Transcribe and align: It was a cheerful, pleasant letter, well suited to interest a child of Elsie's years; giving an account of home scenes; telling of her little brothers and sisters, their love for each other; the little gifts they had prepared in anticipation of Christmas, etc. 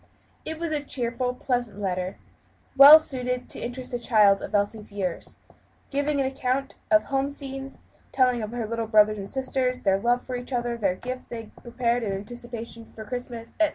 It 0.45 0.57
was 0.57 0.71
a 0.71 0.81
cheerful, 0.81 1.35
pleasant 1.35 1.79
letter, 1.79 2.17
well 2.75 2.97
suited 2.97 3.47
to 3.49 3.59
interest 3.59 3.93
a 3.93 3.99
child 3.99 4.41
of 4.41 4.55
Elsie's 4.55 4.91
years; 4.91 5.37
giving 5.91 6.19
an 6.19 6.25
account 6.25 6.73
of 6.89 7.03
home 7.03 7.29
scenes; 7.29 7.85
telling 8.11 8.41
of 8.41 8.49
her 8.49 8.65
little 8.65 8.87
brothers 8.87 9.19
and 9.19 9.29
sisters, 9.29 9.81
their 9.83 9.99
love 9.99 10.23
for 10.25 10.35
each 10.35 10.51
other; 10.53 10.75
the 10.75 10.87
little 10.87 11.01
gifts 11.01 11.25
they 11.25 11.41
had 11.41 11.55
prepared 11.57 12.01
in 12.01 12.13
anticipation 12.13 12.91
of 12.97 13.05
Christmas, 13.05 13.49
etc. 13.59 13.69